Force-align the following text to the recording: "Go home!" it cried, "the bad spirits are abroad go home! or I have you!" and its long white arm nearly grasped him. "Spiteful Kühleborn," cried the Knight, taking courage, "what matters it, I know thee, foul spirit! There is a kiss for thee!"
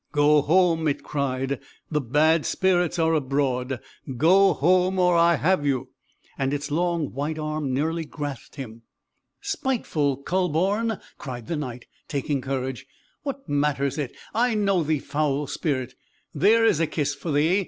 "Go 0.13 0.41
home!" 0.41 0.87
it 0.87 1.03
cried, 1.03 1.59
"the 1.91 2.01
bad 2.01 2.43
spirits 2.47 2.97
are 2.97 3.13
abroad 3.13 3.79
go 4.17 4.51
home! 4.53 4.97
or 4.97 5.15
I 5.15 5.35
have 5.35 5.63
you!" 5.63 5.89
and 6.39 6.55
its 6.55 6.71
long 6.71 7.13
white 7.13 7.37
arm 7.37 7.71
nearly 7.71 8.03
grasped 8.05 8.55
him. 8.55 8.81
"Spiteful 9.41 10.23
Kühleborn," 10.23 10.99
cried 11.19 11.45
the 11.45 11.55
Knight, 11.55 11.85
taking 12.07 12.41
courage, 12.41 12.87
"what 13.21 13.47
matters 13.47 13.99
it, 13.99 14.15
I 14.33 14.55
know 14.55 14.81
thee, 14.81 14.97
foul 14.97 15.45
spirit! 15.45 15.93
There 16.33 16.65
is 16.65 16.79
a 16.79 16.87
kiss 16.87 17.13
for 17.13 17.31
thee!" 17.31 17.59